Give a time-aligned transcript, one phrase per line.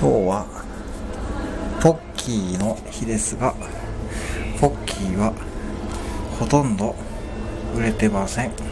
[0.00, 0.46] 今日は
[1.82, 3.52] ポッキーの日ですが
[4.60, 5.32] ポッキーは
[6.38, 6.94] ほとんど
[7.74, 8.67] 売れてません。